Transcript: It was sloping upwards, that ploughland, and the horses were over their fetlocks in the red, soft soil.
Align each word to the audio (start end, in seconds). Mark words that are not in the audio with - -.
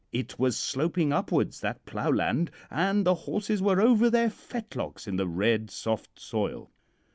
It 0.11 0.39
was 0.39 0.57
sloping 0.57 1.13
upwards, 1.13 1.59
that 1.61 1.85
ploughland, 1.85 2.49
and 2.71 3.05
the 3.05 3.13
horses 3.13 3.61
were 3.61 3.79
over 3.79 4.09
their 4.09 4.31
fetlocks 4.31 5.05
in 5.07 5.15
the 5.15 5.27
red, 5.27 5.69
soft 5.69 6.19
soil. 6.19 6.71